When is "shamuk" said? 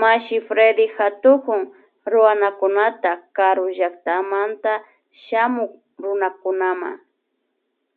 5.24-5.72